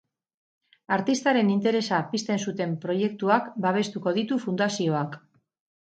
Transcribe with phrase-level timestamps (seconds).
[0.95, 5.21] Artistaren interesa pizten zuten proiektuak babestuko ditu fundazioak.